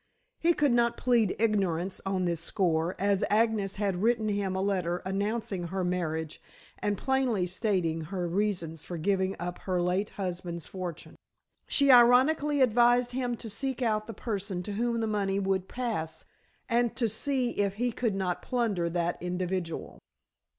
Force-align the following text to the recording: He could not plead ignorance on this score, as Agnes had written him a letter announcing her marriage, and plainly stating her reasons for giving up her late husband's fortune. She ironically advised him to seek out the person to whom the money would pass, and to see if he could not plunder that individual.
He 0.39 0.53
could 0.53 0.71
not 0.71 0.97
plead 0.97 1.35
ignorance 1.37 2.01
on 2.07 2.25
this 2.25 2.41
score, 2.41 2.95
as 2.97 3.23
Agnes 3.29 3.75
had 3.75 4.01
written 4.01 4.29
him 4.29 4.55
a 4.55 4.61
letter 4.63 5.03
announcing 5.05 5.65
her 5.67 5.83
marriage, 5.83 6.41
and 6.79 6.97
plainly 6.97 7.45
stating 7.45 8.05
her 8.05 8.27
reasons 8.27 8.83
for 8.83 8.97
giving 8.97 9.35
up 9.39 9.59
her 9.59 9.79
late 9.79 10.09
husband's 10.09 10.65
fortune. 10.65 11.15
She 11.67 11.91
ironically 11.91 12.61
advised 12.61 13.11
him 13.11 13.37
to 13.37 13.47
seek 13.47 13.83
out 13.83 14.07
the 14.07 14.13
person 14.15 14.63
to 14.63 14.71
whom 14.73 15.01
the 15.01 15.05
money 15.05 15.37
would 15.37 15.67
pass, 15.69 16.25
and 16.67 16.95
to 16.95 17.07
see 17.07 17.51
if 17.59 17.75
he 17.75 17.91
could 17.91 18.15
not 18.15 18.41
plunder 18.41 18.89
that 18.89 19.21
individual. 19.21 19.99